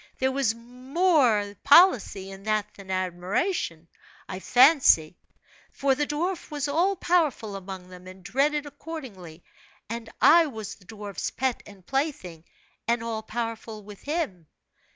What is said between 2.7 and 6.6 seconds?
than admiration, I fancy; for the dwarf